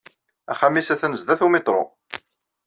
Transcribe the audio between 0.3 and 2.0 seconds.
Axxam-nnes atan sdat umiṭru.